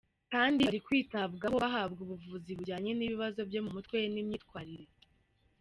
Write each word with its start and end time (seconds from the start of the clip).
Kandi 0.33 0.59
bari 0.67 0.79
kwitabwaho 0.85 1.55
bahabwa 1.63 1.99
ubuvuzi 2.05 2.49
bujyanye 2.57 2.91
n’ibibazo 2.95 3.39
byo 3.49 3.59
mu 3.65 3.71
mutwe 3.75 3.97
n’imyitwarire. 4.13 4.85